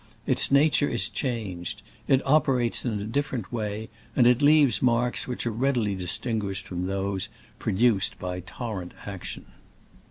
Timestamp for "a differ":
2.99-3.35